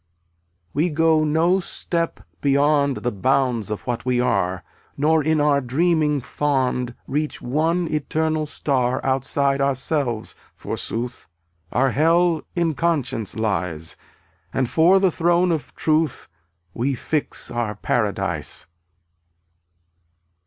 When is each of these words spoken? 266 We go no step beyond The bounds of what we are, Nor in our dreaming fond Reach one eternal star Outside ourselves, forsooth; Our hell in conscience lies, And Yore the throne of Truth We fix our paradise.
266 0.73 0.73
We 0.91 0.95
go 0.95 1.23
no 1.23 1.59
step 1.59 2.21
beyond 2.41 2.97
The 3.03 3.11
bounds 3.11 3.69
of 3.69 3.81
what 3.81 4.03
we 4.03 4.19
are, 4.19 4.63
Nor 4.97 5.21
in 5.23 5.39
our 5.39 5.61
dreaming 5.61 6.21
fond 6.21 6.95
Reach 7.05 7.39
one 7.39 7.87
eternal 7.87 8.47
star 8.47 8.99
Outside 9.05 9.61
ourselves, 9.61 10.33
forsooth; 10.55 11.27
Our 11.71 11.91
hell 11.91 12.41
in 12.55 12.73
conscience 12.73 13.35
lies, 13.35 13.95
And 14.51 14.67
Yore 14.75 14.99
the 14.99 15.11
throne 15.11 15.51
of 15.51 15.71
Truth 15.75 16.27
We 16.73 16.95
fix 16.95 17.51
our 17.51 17.75
paradise. 17.75 18.65